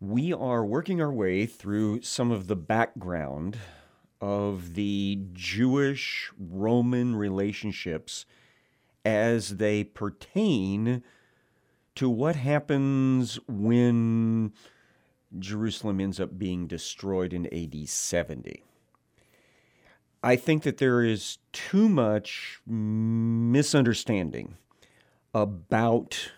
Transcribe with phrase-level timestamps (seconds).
[0.00, 3.58] we are working our way through some of the background
[4.20, 8.24] of the Jewish Roman relationships
[9.04, 11.02] as they pertain
[11.96, 14.52] to what happens when
[15.38, 18.62] Jerusalem ends up being destroyed in AD 70.
[20.22, 24.56] I think that there is too much misunderstanding
[25.34, 26.32] about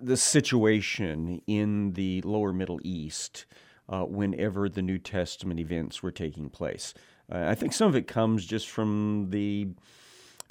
[0.00, 3.46] the situation in the lower Middle East
[3.88, 6.94] uh, whenever the New Testament events were taking place.
[7.30, 9.68] Uh, I think some of it comes just from the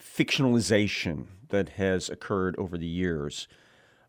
[0.02, 3.48] fictionalization that has occurred over the years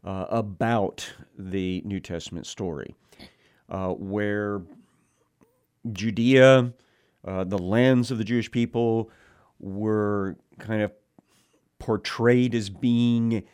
[0.04, 2.94] uh, about the New Testament story,
[3.68, 4.62] uh, where
[5.92, 6.72] Judea,
[7.24, 9.10] uh, the lands of the Jewish people,
[9.58, 10.92] were kind of
[11.78, 13.44] portrayed as being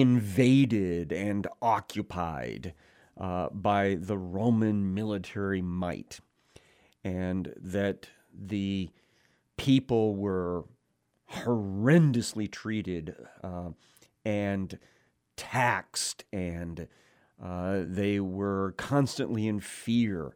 [0.00, 2.72] invaded and occupied
[3.20, 6.20] uh, by the Roman military might,
[7.04, 8.88] and that the
[9.58, 10.64] people were
[11.30, 13.70] horrendously treated uh,
[14.24, 14.78] and
[15.36, 16.88] taxed, and
[17.42, 20.34] uh, they were constantly in fear.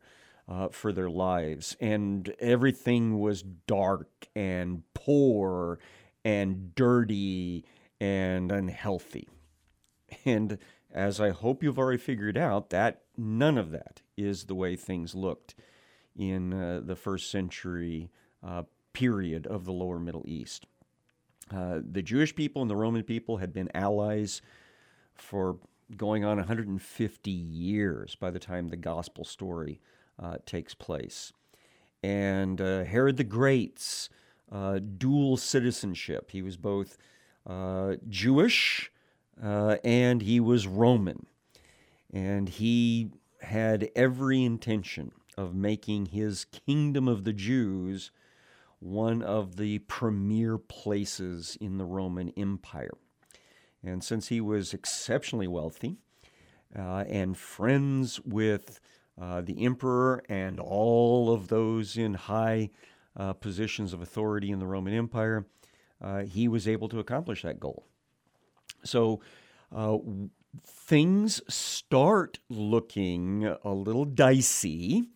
[0.48, 5.80] Uh, for their lives, and everything was dark and poor
[6.24, 7.64] and dirty
[8.00, 9.28] and unhealthy.
[10.24, 10.58] And
[10.90, 15.14] as I hope you've already figured out, that none of that is the way things
[15.14, 15.54] looked
[16.16, 18.10] in uh, the first century
[18.42, 20.66] uh, period of the lower Middle East.
[21.52, 24.40] Uh, the Jewish people and the Roman people had been allies
[25.14, 25.58] for
[25.96, 29.80] going on 150 years by the time the gospel story
[30.18, 31.32] uh, takes place.
[32.02, 34.08] And uh, Herod the Great's
[34.50, 36.96] uh, dual citizenship, he was both
[38.08, 38.90] Jewish
[39.42, 41.26] uh, and he was Roman.
[42.12, 43.10] And he
[43.42, 48.10] had every intention of making his kingdom of the Jews
[48.78, 52.96] one of the premier places in the Roman Empire.
[53.82, 55.96] And since he was exceptionally wealthy
[56.76, 58.80] uh, and friends with
[59.20, 62.70] uh, the emperor and all of those in high
[63.16, 65.46] uh, positions of authority in the Roman Empire,
[66.02, 67.86] uh, he was able to accomplish that goal.
[68.84, 69.20] So
[69.74, 69.98] uh,
[70.64, 75.08] things start looking a little dicey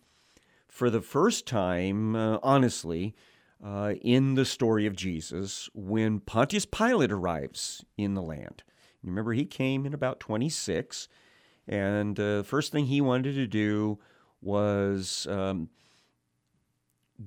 [0.67, 3.15] for the first time, uh, honestly,
[3.63, 8.63] uh, in the story of Jesus when Pontius Pilate arrives in the land.
[9.03, 11.07] Remember, he came in about 26,
[11.67, 13.99] and uh, the first thing he wanted to do
[14.41, 15.69] was um,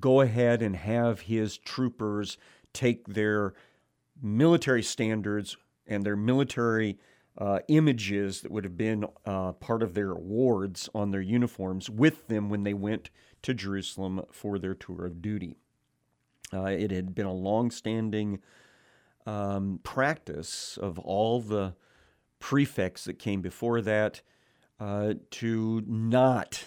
[0.00, 2.38] go ahead and have his troopers
[2.72, 3.54] take their
[4.20, 5.56] military standards
[5.86, 6.98] and their military
[7.36, 12.28] uh, images that would have been uh, part of their awards on their uniforms with
[12.28, 13.10] them when they went
[13.42, 15.56] to Jerusalem for their tour of duty.
[16.52, 18.40] Uh, it had been a long-standing
[19.26, 21.74] um, practice of all the
[22.38, 24.20] prefects that came before that
[24.78, 26.66] uh, to not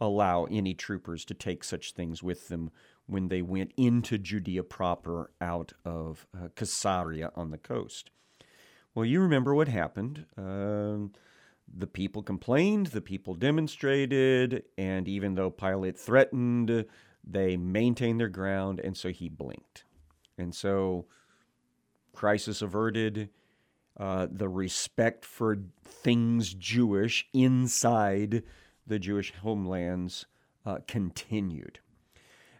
[0.00, 2.70] allow any troopers to take such things with them
[3.06, 8.10] when they went into Judea proper out of uh, Caesarea on the coast.
[8.94, 10.26] Well, you remember what happened.
[10.36, 11.12] Um,
[11.74, 16.84] the people complained, the people demonstrated, and even though Pilate threatened,
[17.24, 19.84] they maintained their ground, and so he blinked.
[20.36, 21.06] And so,
[22.12, 23.30] crisis averted.
[23.94, 28.42] Uh, the respect for things Jewish inside
[28.86, 30.24] the Jewish homelands
[30.64, 31.80] uh, continued.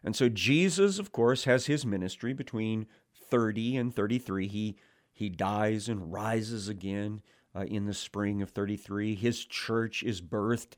[0.04, 2.86] And so, Jesus, of course, has his ministry between
[3.30, 4.46] 30 and 33.
[4.46, 4.76] He
[5.22, 7.22] he dies and rises again
[7.54, 9.14] uh, in the spring of 33.
[9.14, 10.72] His church is birthed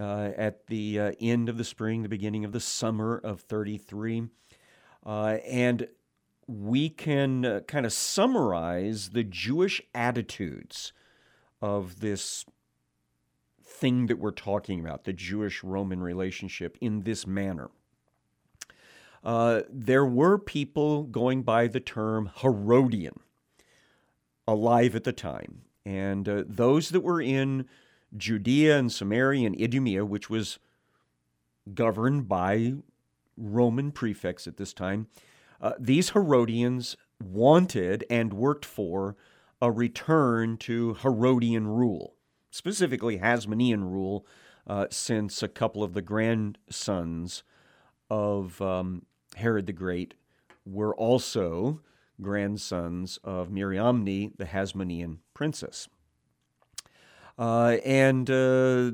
[0.00, 4.28] uh, at the uh, end of the spring, the beginning of the summer of 33.
[5.04, 5.88] Uh, and
[6.46, 10.94] we can uh, kind of summarize the Jewish attitudes
[11.60, 12.46] of this
[13.62, 17.70] thing that we're talking about, the Jewish Roman relationship, in this manner.
[19.22, 23.20] Uh, there were people going by the term Herodian
[24.46, 25.62] alive at the time.
[25.84, 27.66] And uh, those that were in
[28.16, 30.58] Judea and Samaria and Idumea, which was
[31.74, 32.74] governed by
[33.36, 35.08] Roman prefects at this time,
[35.60, 39.16] uh, these Herodians wanted and worked for
[39.60, 42.14] a return to Herodian rule,
[42.50, 44.26] specifically Hasmonean rule,
[44.66, 47.44] uh, since a couple of the grandsons
[48.10, 49.06] of um,
[49.36, 50.14] Herod the Great
[50.64, 51.80] were also
[52.22, 55.88] grandsons of Mariamne, the Hasmonean princess.
[57.38, 58.92] Uh, and uh,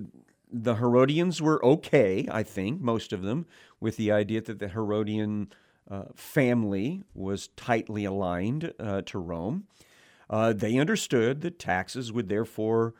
[0.50, 3.46] the Herodians were okay, I think, most of them,
[3.80, 5.52] with the idea that the Herodian
[5.90, 9.66] uh, family was tightly aligned uh, to Rome.
[10.30, 12.94] Uh, they understood that taxes would therefore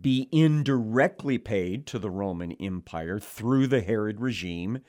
[0.00, 4.80] be indirectly paid to the Roman Empire through the Herod regime,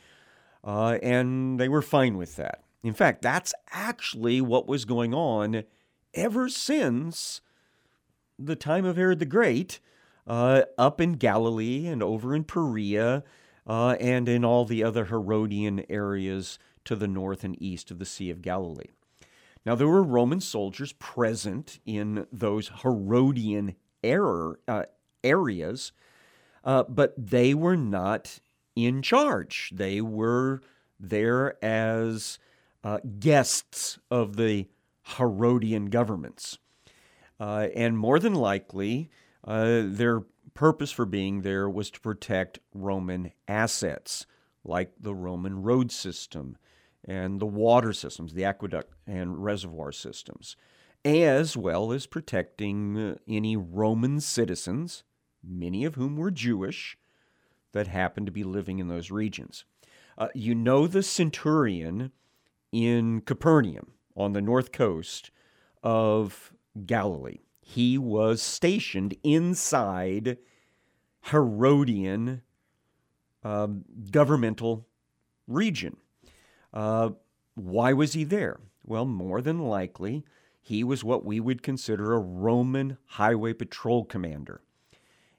[0.63, 2.63] uh, and they were fine with that.
[2.83, 5.63] In fact, that's actually what was going on
[6.13, 7.41] ever since
[8.37, 9.79] the time of Herod the Great,
[10.27, 13.23] uh, up in Galilee and over in Perea,
[13.65, 18.05] uh, and in all the other Herodian areas to the north and east of the
[18.05, 18.91] Sea of Galilee.
[19.65, 24.83] Now, there were Roman soldiers present in those Herodian error, uh,
[25.23, 25.93] areas,
[26.65, 28.39] uh, but they were not
[28.75, 29.71] in charge.
[29.73, 30.61] They were
[30.99, 32.39] there as
[32.83, 34.67] uh, guests of the
[35.17, 36.57] Herodian governments.
[37.39, 39.09] Uh, and more than likely,
[39.45, 44.25] uh, their purpose for being there was to protect Roman assets,
[44.63, 46.57] like the Roman road system
[47.05, 50.55] and the water systems, the aqueduct and reservoir systems,
[51.03, 55.03] as well as protecting uh, any Roman citizens,
[55.43, 56.97] many of whom were Jewish,
[57.73, 59.65] that happened to be living in those regions.
[60.17, 62.11] Uh, you know the centurion
[62.73, 65.31] in Capernaum on the north coast
[65.83, 66.51] of
[66.85, 67.39] Galilee.
[67.61, 70.37] He was stationed inside
[71.31, 72.41] Herodian
[73.43, 74.87] um, governmental
[75.47, 75.97] region.
[76.73, 77.11] Uh,
[77.53, 78.59] why was he there?
[78.83, 80.25] Well, more than likely,
[80.59, 84.61] he was what we would consider a Roman highway patrol commander.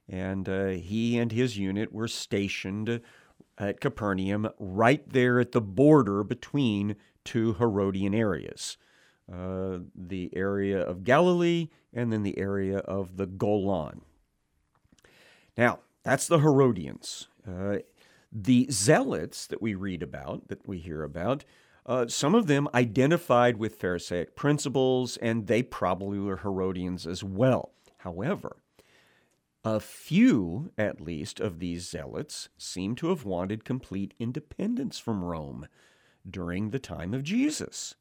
[0.09, 3.01] And uh, he and his unit were stationed
[3.59, 8.77] at Capernaum right there at the border between two Herodian areas
[9.33, 14.03] uh, the area of Galilee and then the area of the Golan.
[15.57, 17.29] Now, that's the Herodians.
[17.49, 17.79] Uh,
[18.31, 21.45] the zealots that we read about, that we hear about,
[21.87, 27.73] uh, some of them identified with Pharisaic principles, and they probably were Herodians as well.
[27.99, 28.57] However,
[29.65, 35.67] a few, at least, of these zealots seem to have wanted complete independence from Rome
[36.29, 37.95] during the time of Jesus.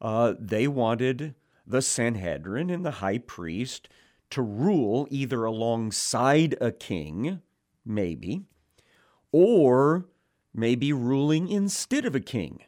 [0.00, 1.34] Uh, they wanted
[1.66, 3.88] the Sanhedrin and the high priest
[4.30, 7.40] to rule either alongside a king,
[7.84, 8.42] maybe,
[9.32, 10.06] or
[10.52, 12.60] maybe ruling instead of a king.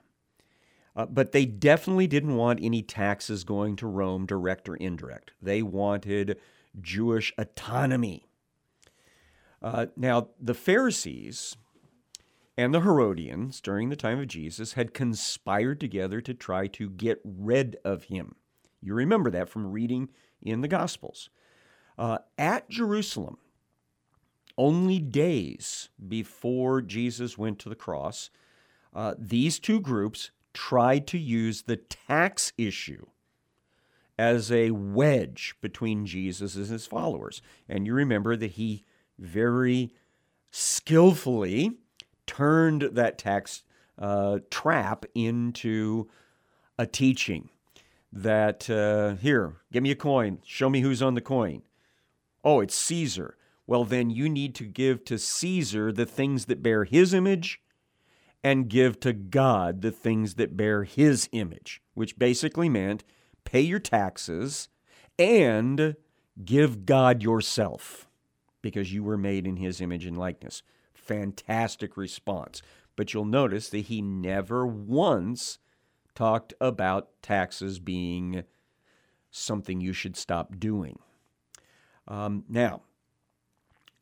[0.95, 5.33] Uh, but they definitely didn't want any taxes going to Rome, direct or indirect.
[5.41, 6.39] They wanted
[6.81, 8.29] Jewish autonomy.
[9.63, 11.57] Uh, now, the Pharisees
[12.57, 17.21] and the Herodians during the time of Jesus had conspired together to try to get
[17.25, 18.35] rid of him.
[18.83, 20.11] You remember that from reading
[20.43, 21.31] in the Gospels.
[21.97, 23.39] Uh, at Jerusalem,
[24.59, 28.31] only days before Jesus went to the cross,
[28.95, 33.07] uh, these two groups tried to use the tax issue
[34.19, 37.43] as a wedge between Jesus and his followers.
[37.69, 38.85] And you remember that he
[39.19, 39.93] very
[40.51, 41.79] skillfully
[42.27, 43.65] turned that tax
[43.99, 46.09] uh, trap into
[46.79, 47.51] a teaching
[48.13, 51.63] that uh, here, give me a coin, show me who's on the coin.
[52.45, 53.37] Oh, it's Caesar.
[53.67, 57.61] Well, then you need to give to Caesar the things that bear his image
[58.45, 63.05] and give to God the things that bear his image, which basically meant
[63.45, 64.69] pay your taxes
[65.19, 65.97] and
[66.45, 68.09] give God yourself
[68.63, 70.63] because you were made in his image and likeness.
[70.95, 72.63] Fantastic response.
[72.97, 75.59] But you'll notice that he never once
[76.15, 78.45] talked about taxes being
[79.31, 80.99] something you should stop doing.
[82.07, 82.83] Um, now,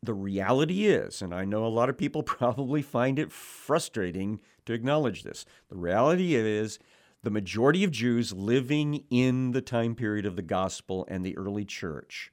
[0.03, 4.73] the reality is, and I know a lot of people probably find it frustrating to
[4.73, 6.79] acknowledge this, the reality is
[7.23, 11.65] the majority of Jews living in the time period of the gospel and the early
[11.65, 12.33] church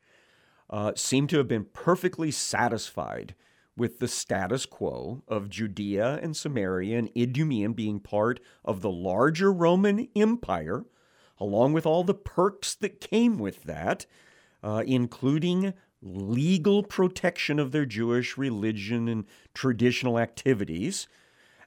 [0.70, 3.36] uh, seem to have been perfectly satisfied
[3.76, 9.52] with the status quo of Judea and Samaria and Idumea being part of the larger
[9.52, 10.86] Roman Empire,
[11.40, 14.06] along with all the perks that came with that,
[14.64, 21.08] uh, including legal protection of their Jewish religion and traditional activities,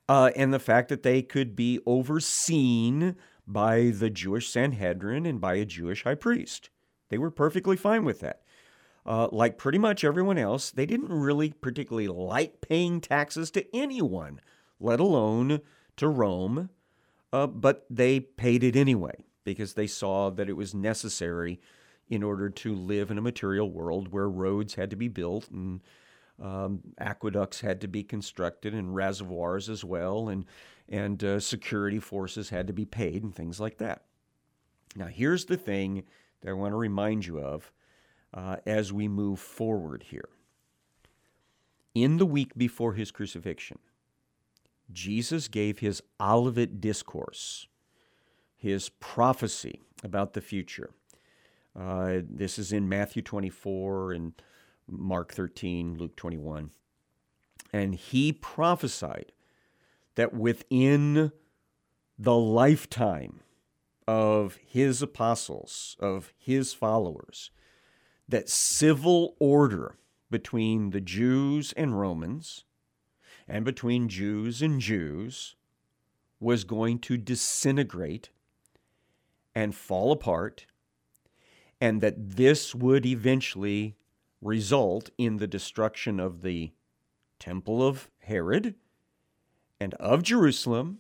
[0.09, 5.55] uh, and the fact that they could be overseen by the Jewish Sanhedrin and by
[5.55, 6.71] a Jewish high priest.
[7.09, 8.43] They were perfectly fine with that
[9.07, 14.41] uh, like pretty much everyone else, they didn't really particularly like paying taxes to anyone,
[14.79, 15.61] let alone
[15.97, 16.71] to Rome,
[17.33, 21.61] uh, but they paid it anyway because they saw that it was necessary
[22.11, 25.81] in order to live in a material world where roads had to be built and
[26.43, 30.47] Um, aqueducts had to be constructed and reservoirs as well, and
[30.89, 34.05] and uh, security forces had to be paid and things like that.
[34.97, 36.05] Now, here's the thing
[36.41, 37.73] that I want to remind you of
[38.33, 40.31] uh, as we move forward here.
[41.95, 43.79] In the week before his crucifixion,
[44.91, 47.69] Jesus gave his Olivet discourse,
[48.57, 50.91] his prophecy about the future.
[51.79, 54.33] Uh, this is in Matthew 24 and
[54.89, 56.71] Mark 13, Luke 21.
[57.73, 59.33] And he prophesied
[60.17, 61.33] that within
[62.19, 63.41] the lifetime
[64.07, 67.51] of his apostles, of his followers,
[68.29, 69.97] that civil order
[70.31, 72.65] between the Jews and Romans
[73.49, 75.57] and between Jews and Jews
[76.39, 78.31] was going to disintegrate
[79.55, 80.67] and fall apart,
[81.81, 83.97] and that this would eventually
[84.43, 86.73] result in the destruction of the
[87.39, 88.75] temple of Herod
[89.81, 90.99] and of Jerusalem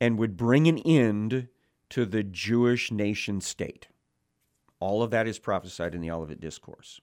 [0.00, 1.48] and would bring an end
[1.90, 3.88] to the Jewish nation state.
[4.80, 7.00] All of that is prophesied in the Olivet Discourse.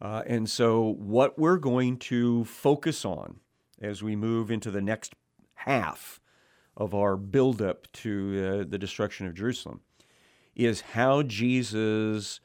[0.00, 3.40] Uh, and so, what we're going to focus on
[3.80, 5.14] as we move into the next
[5.54, 6.20] half
[6.76, 9.80] of our buildup to uh, the destruction of Jerusalem
[10.54, 12.40] is how Jesus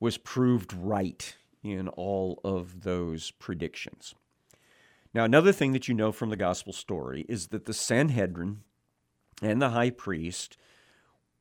[0.00, 4.14] was proved right in all of those predictions.
[5.14, 8.62] Now, another thing that you know from the gospel story is that the Sanhedrin
[9.40, 10.56] and the high priest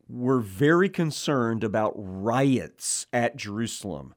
[0.07, 4.13] were very concerned about riots at Jerusalem,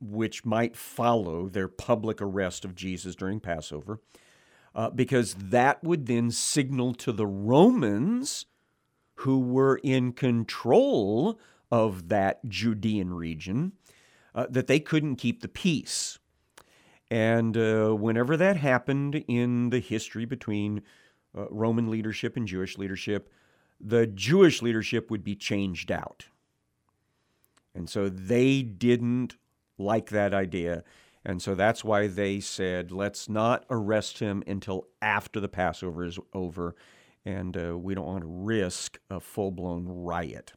[0.00, 4.00] which might follow their public arrest of Jesus during Passover,
[4.74, 8.46] uh, because that would then signal to the Romans,
[9.20, 11.38] who were in control
[11.70, 13.72] of that Judean region,
[14.34, 16.18] uh, that they couldn't keep the peace.
[17.10, 20.82] And uh, whenever that happened in the history between
[21.36, 23.30] uh, Roman leadership and Jewish leadership,
[23.80, 26.26] the Jewish leadership would be changed out.
[27.74, 29.36] And so they didn't
[29.78, 30.82] like that idea.
[31.24, 36.18] And so that's why they said, let's not arrest him until after the Passover is
[36.32, 36.74] over.
[37.24, 40.52] And uh, we don't want to risk a full blown riot.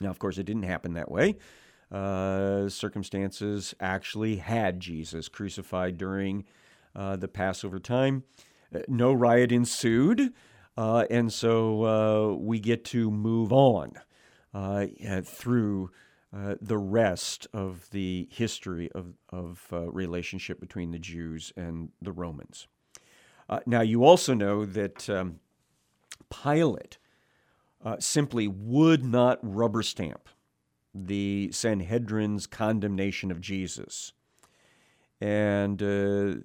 [0.00, 1.36] Now, of course, it didn't happen that way.
[1.92, 6.44] Uh, circumstances actually had Jesus crucified during
[6.94, 8.24] uh, the Passover time.
[8.74, 10.32] Uh, no riot ensued.
[10.76, 13.92] Uh, and so uh, we get to move on
[15.24, 15.90] through
[16.32, 22.68] the rest of the history of, of relationship between the Jews and the Romans.
[23.66, 25.40] Now, you also know that um,
[26.42, 26.98] Pilate
[27.84, 30.28] uh, simply would not rubber stamp
[30.94, 34.12] the Sanhedrin's condemnation of Jesus.
[35.20, 36.40] And uh,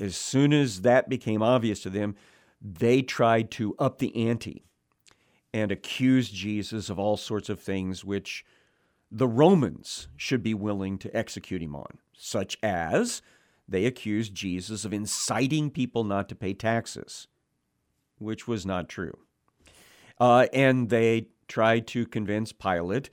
[0.00, 2.14] as soon as that became obvious to them,
[2.60, 4.64] they tried to up the ante
[5.52, 8.44] and accuse Jesus of all sorts of things which
[9.10, 13.22] the Romans should be willing to execute him on, such as
[13.66, 17.26] they accused Jesus of inciting people not to pay taxes,
[18.18, 19.16] which was not true.
[20.20, 23.10] Uh, and they tried to convince Pilate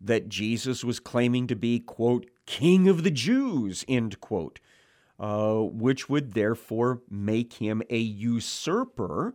[0.00, 4.60] that Jesus was claiming to be, quote, king of the Jews, end quote,
[5.18, 9.34] uh, which would therefore make him a usurper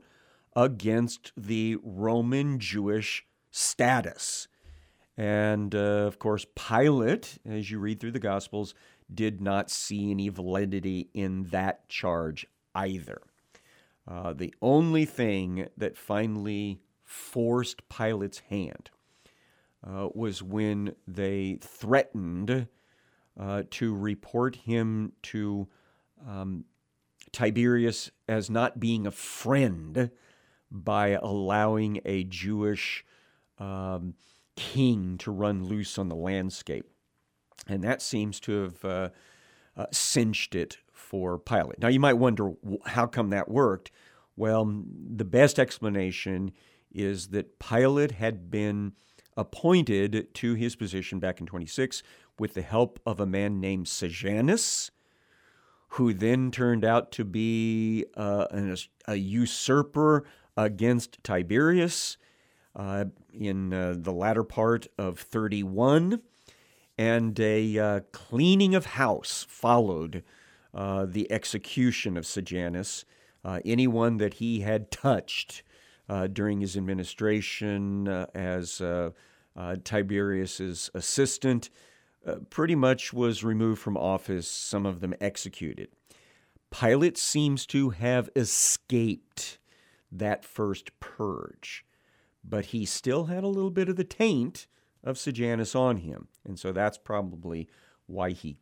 [0.55, 4.47] against the Roman Jewish status.
[5.17, 8.73] And uh, of course, Pilate, as you read through the Gospels,
[9.13, 13.21] did not see any validity in that charge either.
[14.07, 16.79] Uh, the only thing that finally
[17.11, 18.89] forced Pilate's hand
[19.85, 22.67] uh, was when they threatened
[23.39, 25.67] uh, to report him to
[26.27, 26.65] um,
[27.31, 30.09] Tiberius as not being a friend
[30.69, 33.03] by allowing a Jewish
[33.57, 34.13] um,
[34.55, 36.85] king to run loose on the landscape.
[37.67, 39.09] And that seems to have uh,
[39.75, 41.79] uh, cinched it for Pilate.
[41.79, 42.51] Now, you might wonder
[42.85, 43.91] how come that worked.
[44.35, 44.83] Well,
[45.15, 46.51] the best explanation
[46.93, 48.93] is that Pilate had been
[49.37, 52.03] appointed to his position back in 26
[52.37, 54.91] with the help of a man named Sejanus,
[55.89, 58.75] who then turned out to be uh, an,
[59.07, 60.25] a usurper
[60.57, 62.17] against Tiberius
[62.75, 66.21] uh, in uh, the latter part of 31.
[66.97, 70.23] And a uh, cleaning of house followed
[70.73, 73.05] uh, the execution of Sejanus.
[73.43, 75.63] Uh, anyone that he had touched
[76.09, 79.11] Uh, during his administration uh, as uh,
[79.83, 81.69] Tiberius's assistant
[82.25, 85.89] uh, pretty much was removed from office, some of them executed.
[86.69, 89.57] Pilate seems to have escaped
[90.11, 91.85] that first purge,
[92.43, 94.67] but he still had a little bit of the taint
[95.03, 96.27] of Sejanus on him.
[96.45, 97.67] And so that's probably
[98.05, 98.57] why he,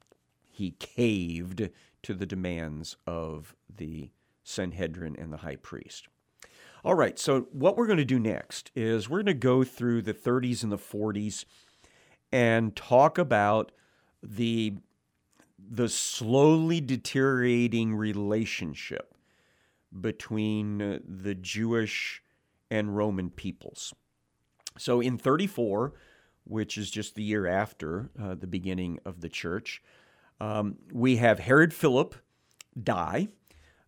[0.47, 1.69] he caved
[2.03, 4.11] to the demands of the
[4.43, 6.07] Sanhedrin and the high priest.
[6.83, 10.01] All right, so what we're going to do next is we're going to go through
[10.01, 11.43] the 30s and the 40s
[12.31, 13.71] and talk about
[14.21, 14.75] the
[15.71, 19.13] the slowly deteriorating relationship
[19.99, 22.23] between the Jewish
[22.71, 23.93] and Roman peoples.
[24.77, 25.93] So in 34,
[26.45, 29.83] which is just the year after uh, the beginning of the church,
[30.39, 32.15] um, we have Herod Philip
[32.81, 33.27] die.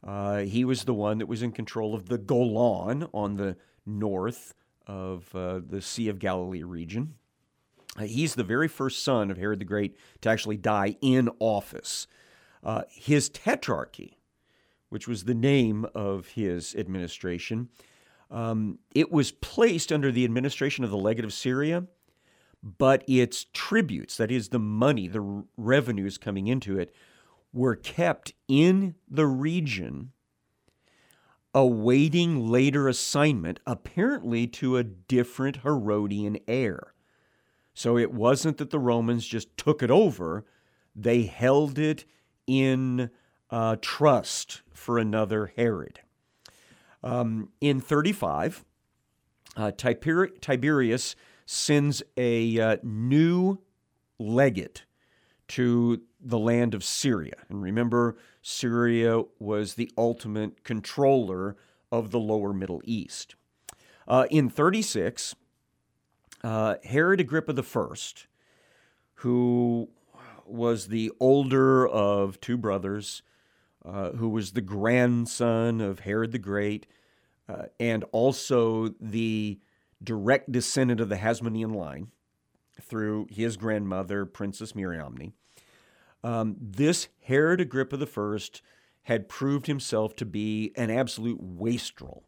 [0.06, 3.56] Uh, he was the one that was in control of the Golan on the
[3.86, 4.54] north
[4.88, 7.16] of uh, the Sea of Galilee region.
[7.98, 12.08] Uh, he's the very first son of Herod the Great to actually die in office.
[12.64, 14.18] Uh, his tetrarchy,
[14.90, 17.70] which was the name of his administration,
[18.30, 21.86] um, it was placed under the administration of the legate of Syria,
[22.64, 26.94] but its tributes, that is, the money, the revenues coming into it,
[27.54, 30.12] were kept in the region
[31.54, 36.94] awaiting later assignment, apparently to a different Herodian heir.
[37.74, 40.46] So it wasn't that the Romans just took it over,
[40.96, 42.06] they held it
[42.48, 43.10] in
[43.50, 46.00] uh, trust for another Herod.
[47.04, 48.64] Um, in 35,
[49.58, 51.16] uh, Tiber- Tiberius
[51.46, 53.60] sends a uh, new
[54.20, 54.86] legate
[55.52, 57.36] to the land of Syria.
[57.50, 61.58] And remember, Syria was the ultimate controller
[61.92, 63.36] of the lower Middle East.
[64.08, 65.36] Uh, in 36,
[66.44, 67.96] uh, Herod Agrippa I,
[69.16, 69.90] who
[70.46, 73.22] was the older of two brothers,
[73.84, 76.88] uh, who was the grandson of Herod the Great,
[77.50, 79.60] uh, and also the
[80.02, 82.08] direct descendant of the Hasmonean line
[82.80, 85.34] through his grandmother, Princess Mariamne.
[86.24, 88.40] Um, this Herod Agrippa I
[89.04, 92.24] had proved himself to be an absolute wastrel.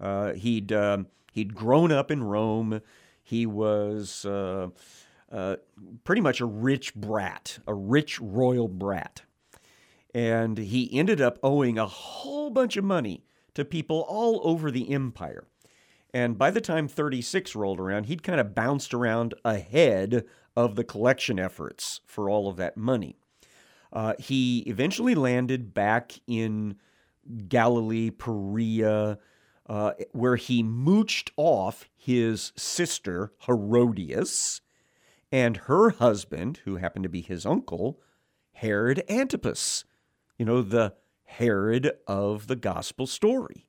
[0.00, 0.98] Uh, he'd uh,
[1.32, 2.80] he'd grown up in Rome.
[3.22, 4.68] He was uh,
[5.30, 5.56] uh,
[6.04, 9.22] pretty much a rich brat, a rich royal brat,
[10.14, 14.92] and he ended up owing a whole bunch of money to people all over the
[14.92, 15.44] empire.
[16.14, 20.24] And by the time 36 rolled around, he'd kind of bounced around ahead
[20.58, 23.14] of the collection efforts for all of that money.
[23.92, 26.74] Uh, he eventually landed back in
[27.46, 29.20] Galilee, Perea,
[29.68, 34.60] uh, where he mooched off his sister, Herodias,
[35.30, 38.00] and her husband, who happened to be his uncle,
[38.50, 39.84] Herod Antipas.
[40.38, 43.68] You know, the Herod of the gospel story.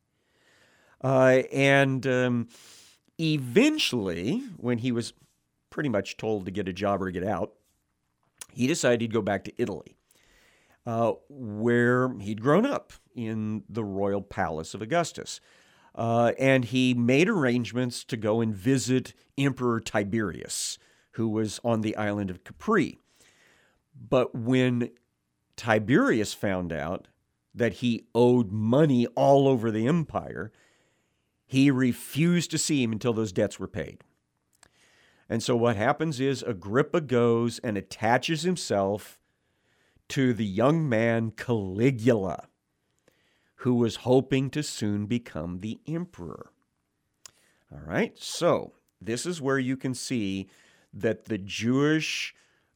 [1.04, 2.48] Uh, and um,
[3.20, 5.14] eventually, when he was
[5.70, 7.54] pretty much told to get a job or get out,
[8.52, 9.96] he decided he'd go back to Italy,
[10.86, 15.40] uh, where he'd grown up in the royal palace of Augustus.
[15.96, 20.78] Uh, and he made arrangements to go and visit Emperor Tiberius,
[21.12, 23.00] who was on the island of Capri.
[24.00, 24.92] But when
[25.58, 27.08] Tiberius found out
[27.54, 30.52] that he owed money all over the empire,
[31.46, 34.04] he refused to see him until those debts were paid.
[35.30, 39.20] And so what happens is Agrippa goes and attaches himself
[40.10, 42.48] to the young man Caligula,
[43.58, 46.52] who was hoping to soon become the emperor.
[47.72, 50.50] All right, so this is where you can see
[50.92, 52.34] that the Jewish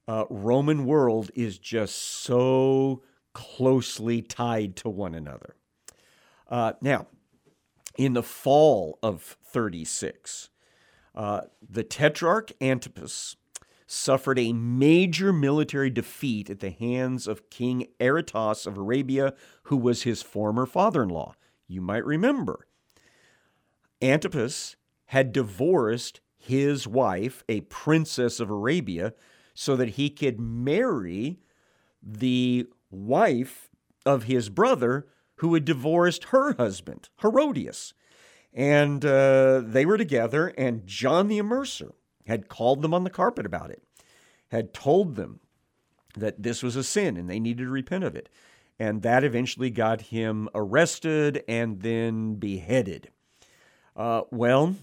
[0.07, 3.01] uh, Roman world is just so
[3.33, 5.55] closely tied to one another.
[6.47, 7.07] Uh, now,
[7.97, 10.49] in the fall of 36,
[11.15, 13.35] uh, the Tetrarch Antipas
[13.85, 20.03] suffered a major military defeat at the hands of King Aretas of Arabia, who was
[20.03, 21.35] his former father in law.
[21.67, 22.67] You might remember.
[24.01, 24.75] Antipas
[25.07, 29.13] had divorced his wife, a princess of Arabia,
[29.53, 31.39] so that he could marry
[32.01, 33.69] the wife
[34.05, 37.93] of his brother who had divorced her husband, Herodias.
[38.53, 41.93] And uh, they were together, and John the Immerser
[42.27, 43.81] had called them on the carpet about it,
[44.49, 45.39] had told them
[46.15, 48.29] that this was a sin and they needed to repent of it.
[48.79, 53.09] And that eventually got him arrested and then beheaded.
[53.95, 54.75] Uh, well,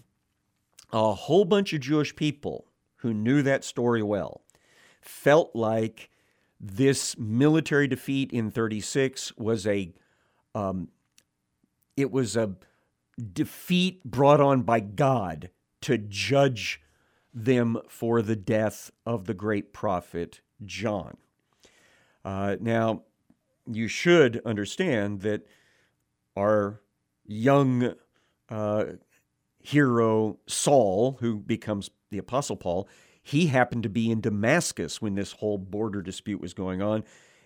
[0.93, 4.43] a whole bunch of Jewish people who knew that story well
[5.01, 6.11] felt like
[6.61, 9.93] this military defeat in 36 was a
[10.55, 10.89] um,
[11.97, 12.55] it was a
[13.21, 15.51] defeat brought on by God
[15.83, 16.81] to judge
[17.33, 21.17] them for the death of the great prophet John.
[22.25, 23.03] Uh, now,
[23.67, 25.47] you should understand that
[26.37, 26.81] our
[27.25, 27.95] young
[28.49, 28.85] uh,
[29.59, 32.89] hero Saul, who becomes the Apostle Paul,
[33.23, 37.05] he happened to be in Damascus when this whole border dispute was going on,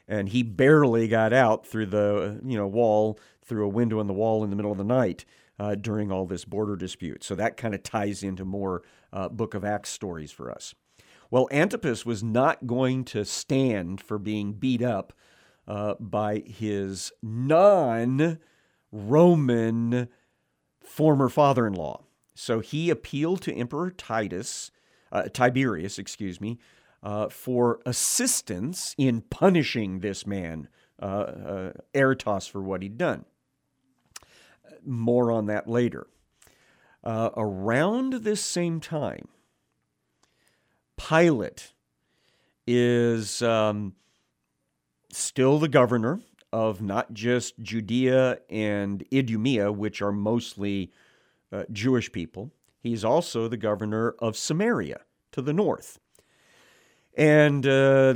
[0.08, 4.12] and he barely got out through the you know wall through a window in the
[4.12, 5.24] wall in the middle of the night
[5.58, 7.22] uh, during all this border dispute.
[7.22, 10.74] So that kind of ties into more uh, Book of Acts stories for us.
[11.30, 15.12] Well, Antipas was not going to stand for being beat up
[15.66, 18.38] uh, by his non
[18.92, 20.08] Roman
[20.82, 22.04] former father in law.
[22.34, 24.70] So he appealed to Emperor Titus,
[25.10, 26.58] uh, Tiberius, excuse me,
[27.02, 30.68] uh, for assistance in punishing this man,
[31.00, 33.24] uh, uh Aretas, for what he'd done.
[34.84, 36.06] More on that later.
[37.02, 39.28] Uh, around this same time,
[40.96, 41.72] Pilate
[42.66, 43.94] is um,
[45.12, 46.20] still the governor
[46.52, 50.92] of not just Judea and Idumea, which are mostly
[51.52, 52.52] uh, Jewish people.
[52.80, 55.00] He's also the governor of Samaria
[55.32, 55.98] to the north.
[57.16, 58.14] And uh,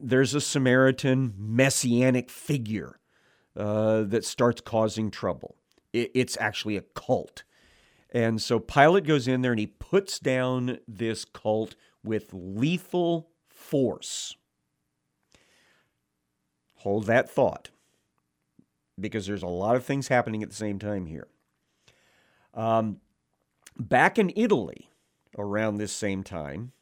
[0.00, 2.98] there's a Samaritan messianic figure
[3.56, 5.56] uh, that starts causing trouble.
[5.96, 7.42] It, it's actually a cult.
[8.10, 14.36] And so Pilate goes in there and he puts down this cult with lethal force.
[16.76, 17.70] Hold that thought
[18.98, 21.28] because there's a lot of things happening at the same time here.
[22.54, 23.00] Um,
[23.78, 24.88] back in Italy,
[25.36, 26.72] around this same time,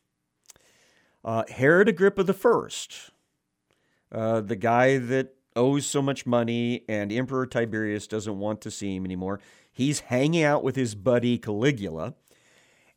[1.24, 2.77] uh, Herod Agrippa I,
[4.12, 8.96] uh, the guy that owes so much money and Emperor Tiberius doesn't want to see
[8.96, 9.40] him anymore,
[9.70, 12.14] he's hanging out with his buddy Caligula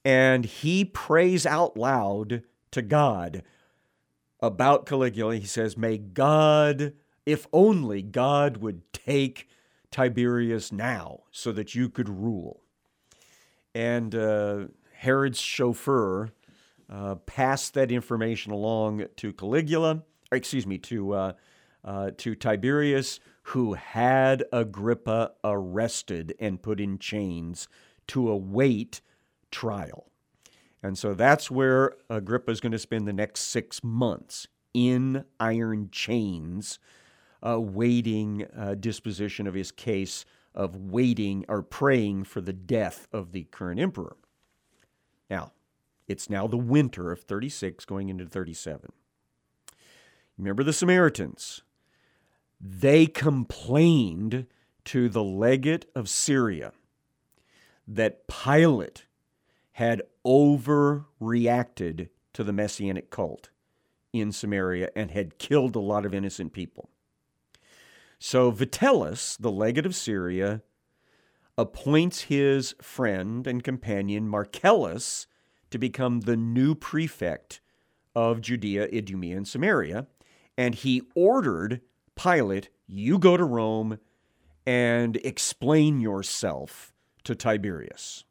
[0.04, 3.44] and he prays out loud to God
[4.40, 5.36] about Caligula.
[5.36, 6.94] He says, May God,
[7.26, 9.50] if only God would take
[9.92, 12.62] Tiberius now so that you could rule.
[13.76, 16.30] And uh, Herod's chauffeur
[16.90, 21.34] uh, passed that information along to Caligula, excuse me, to, uh,
[21.88, 27.70] uh, to Tiberius, who had Agrippa arrested and put in chains
[28.08, 29.02] to await
[29.52, 30.12] trial.
[30.84, 35.88] And so that's where Agrippa is going to spend the next six months in iron
[35.92, 36.78] chains,
[37.42, 43.46] awaiting uh, disposition of his case of waiting or praying for the death of the
[43.46, 44.18] current emperor.
[45.30, 45.54] Now,
[46.06, 48.92] it's now the winter of 36 going into 37.
[50.38, 51.62] Remember the Samaritans?
[52.60, 54.48] They complained
[54.86, 56.74] to the legate of Syria
[57.88, 59.06] that Pilate
[59.74, 63.50] had overreacted to the messianic cult
[64.12, 66.90] in Samaria and had killed a lot of innocent people.
[68.20, 70.62] So Vitellius, the legate of Syria,
[71.58, 75.28] appoints his friend and companion Marcellus
[75.70, 77.62] to become the new prefect
[78.16, 80.08] of Judea, Idumea, and Samaria.
[80.58, 81.82] And he ordered
[82.18, 84.00] Pilate, you go to Rome
[84.66, 86.92] and explain yourself
[87.24, 88.26] to Tiberius.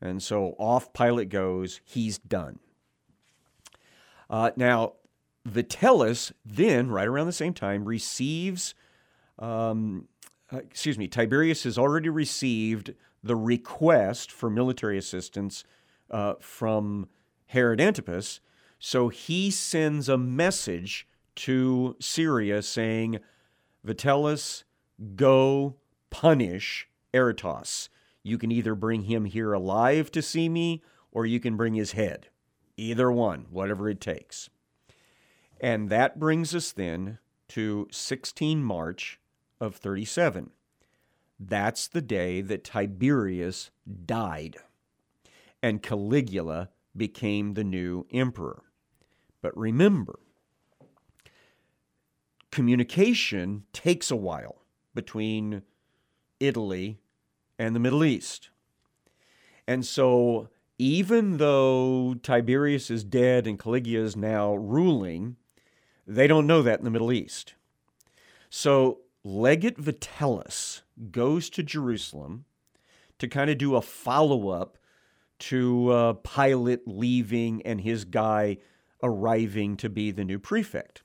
[0.00, 1.80] And so off Pilate goes.
[1.84, 2.58] He's done.
[4.28, 4.94] Uh, now,
[5.48, 8.74] Vitellius then, right around the same time, receives,
[9.38, 10.08] um,
[10.52, 15.64] uh, excuse me, Tiberius has already received the request for military assistance
[16.10, 17.08] uh, from
[17.46, 18.40] Herod Antipas.
[18.78, 23.20] So he sends a message to Syria saying,
[23.86, 24.64] Vitellius,
[25.16, 25.76] go
[26.10, 27.88] punish Aretas.
[28.22, 31.92] You can either bring him here alive to see me, or you can bring his
[31.92, 32.28] head.
[32.76, 34.48] Either one, whatever it takes.
[35.60, 37.18] And that brings us then
[37.48, 39.20] to 16 March
[39.60, 40.50] of 37.
[41.38, 43.70] That's the day that Tiberius
[44.06, 44.56] died,
[45.62, 48.62] and Caligula became the new emperor.
[49.42, 50.18] But remember,
[52.54, 54.62] communication takes a while
[54.94, 55.62] between
[56.38, 57.00] Italy
[57.58, 58.50] and the Middle East.
[59.66, 65.34] And so, even though Tiberius is dead and Caligula is now ruling,
[66.06, 67.54] they don't know that in the Middle East.
[68.50, 72.44] So, Legate Vitellius goes to Jerusalem
[73.18, 74.78] to kind of do a follow up
[75.40, 78.58] to uh, Pilate leaving and his guy
[79.02, 81.03] arriving to be the new prefect.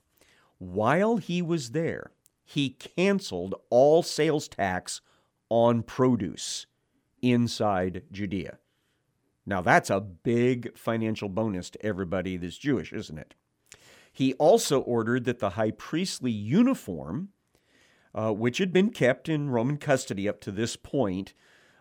[0.60, 2.12] While he was there,
[2.44, 5.00] he canceled all sales tax
[5.48, 6.66] on produce
[7.22, 8.58] inside Judea.
[9.46, 13.34] Now, that's a big financial bonus to everybody that's Jewish, isn't it?
[14.12, 17.30] He also ordered that the high priestly uniform,
[18.14, 21.32] uh, which had been kept in Roman custody up to this point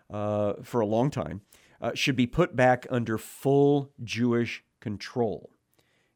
[0.10, 1.42] uh, for a long time,
[1.82, 5.50] uh, should be put back under full Jewish control.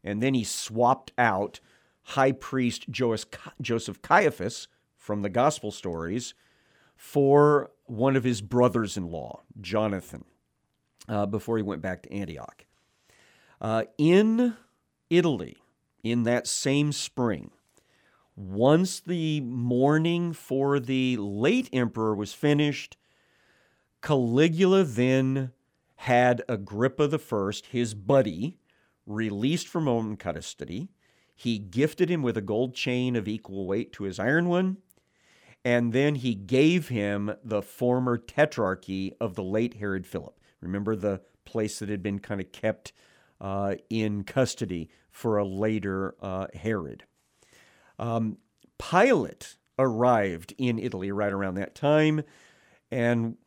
[0.02, 1.60] And then he swapped out
[2.03, 6.33] high priest Joseph Caiaphas from the gospel stories
[6.95, 10.23] for one of his brothers in law, Jonathan,
[11.07, 12.65] uh, before he went back to Antioch.
[13.59, 14.55] Uh, in
[15.09, 15.57] Italy,
[16.03, 17.51] in that same spring,
[18.35, 22.97] once the mourning for the late emperor was finished,
[24.01, 25.51] Caligula then
[25.95, 28.57] had Agrippa I, his buddy,
[29.05, 30.89] released from Roman custody.
[31.36, 34.78] He gifted him with a gold chain of equal weight to his iron one,
[35.65, 40.39] and then he gave him the former tetrarchy of the late Herod Philip.
[40.62, 42.93] Remember the place that had been kind of kept
[43.41, 47.04] uh, in custody for a later uh, Herod.
[48.00, 48.38] Um,
[48.78, 52.24] Pilate arrived in Italy right around that time,
[52.91, 53.38] and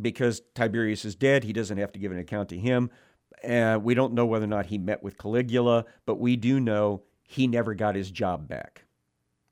[0.00, 2.90] because Tiberius is dead, he doesn't have to give an account to him.
[3.44, 7.02] Uh, we don't know whether or not he met with Caligula, but we do know
[7.22, 8.84] he never got his job back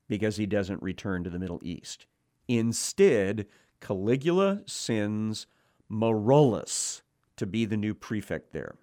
[0.07, 2.05] because he doesn't return to the Middle East.
[2.47, 3.47] Instead,
[3.81, 5.47] Caligula sends
[5.91, 7.01] Marullus
[7.37, 8.75] to be the new prefect there.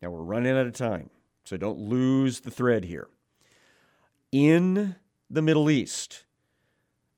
[0.00, 1.10] Now we're running out of time,
[1.44, 3.08] so don't lose the thread here.
[4.30, 4.96] In
[5.30, 6.24] the Middle East,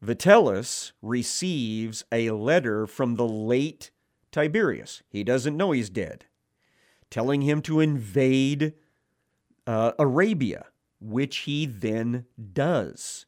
[0.05, 3.91] Vitellius receives a letter from the late
[4.33, 5.03] Tiberius.
[5.09, 6.27] He doesn't know he's dead,
[7.11, 8.75] telling him to invade
[9.67, 10.67] uh, Arabia,
[11.01, 13.27] which he then does.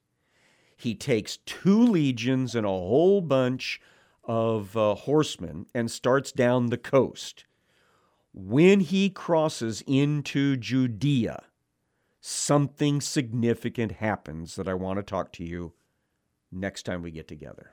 [0.76, 3.80] He takes two legions and a whole bunch
[4.24, 7.44] of uh, horsemen and starts down the coast.
[8.32, 11.44] When he crosses into Judea,
[12.20, 15.72] something significant happens that I want to talk to you
[16.50, 17.72] next time we get together.